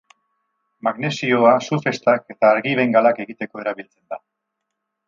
Magnesioa 0.87 1.51
su-festak 1.67 2.35
eta 2.35 2.53
argi-bengalak 2.55 3.25
egiteko 3.27 3.65
erabiltzen 3.67 4.15
da. 4.17 4.25